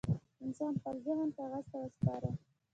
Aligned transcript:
انسان 0.45 0.71
خپل 0.79 0.95
ذهن 1.05 1.27
کاغذ 1.37 1.63
ته 1.71 1.77
وسپاره. 1.81 2.31